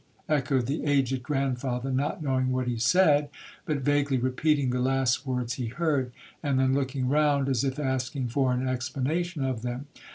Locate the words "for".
8.27-8.51